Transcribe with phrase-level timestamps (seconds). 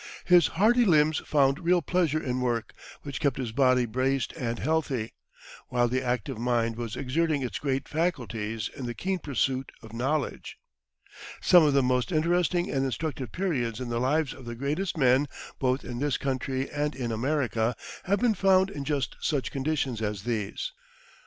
[0.25, 5.13] His hardy limbs found real pleasure in work, which kept his body braced and healthy,
[5.67, 10.57] while the active mind was exerting its great faculties in the keen pursuit of knowledge.
[11.39, 15.27] Some of the most interesting and instructive periods in the lives of the greatest men,
[15.59, 17.75] both in this country and in America,
[18.05, 20.71] have been found in just such conditions as these.